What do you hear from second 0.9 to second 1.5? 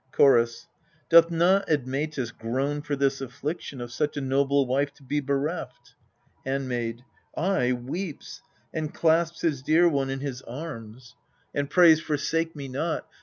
Doth